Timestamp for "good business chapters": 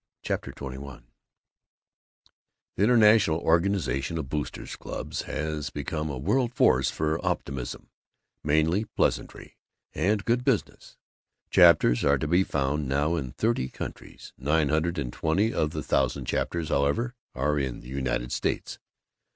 10.25-12.03